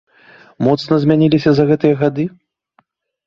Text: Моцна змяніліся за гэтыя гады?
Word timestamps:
Моцна 0.67 0.97
змяніліся 1.03 1.51
за 1.59 1.63
гэтыя 1.71 1.99
гады? 2.01 2.25